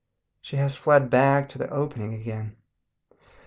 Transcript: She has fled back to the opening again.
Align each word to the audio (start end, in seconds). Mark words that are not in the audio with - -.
She 0.41 0.55
has 0.55 0.75
fled 0.75 1.11
back 1.11 1.47
to 1.49 1.59
the 1.59 1.69
opening 1.71 2.15
again. 2.15 2.55